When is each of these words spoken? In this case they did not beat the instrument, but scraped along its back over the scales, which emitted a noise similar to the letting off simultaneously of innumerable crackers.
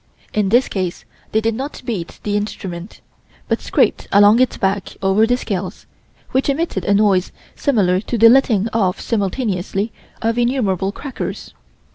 In 0.33 0.49
this 0.49 0.67
case 0.67 1.05
they 1.31 1.41
did 1.41 1.53
not 1.53 1.83
beat 1.85 2.19
the 2.23 2.35
instrument, 2.35 3.01
but 3.47 3.61
scraped 3.61 4.07
along 4.11 4.39
its 4.39 4.57
back 4.57 4.97
over 4.99 5.27
the 5.27 5.37
scales, 5.37 5.85
which 6.31 6.49
emitted 6.49 6.85
a 6.85 6.93
noise 6.95 7.31
similar 7.55 7.99
to 7.99 8.17
the 8.17 8.27
letting 8.27 8.67
off 8.73 8.99
simultaneously 8.99 9.91
of 10.19 10.39
innumerable 10.39 10.91
crackers. 10.91 11.53